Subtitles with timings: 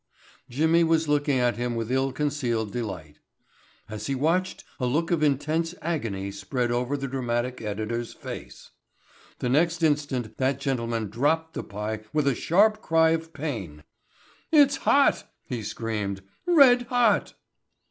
[0.49, 3.19] Jimmy was looking at him with ill concealed delight.
[3.87, 8.71] As he watched a look of intense agony spread over the dramatic editor's face.
[9.37, 13.83] The next instant that gentleman dropped the pie with a sharp cry of pain.
[14.51, 17.35] "It's hot," he screamed, "red hot!"